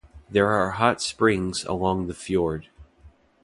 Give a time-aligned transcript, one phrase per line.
[0.31, 2.69] There are hot springs along the fjord.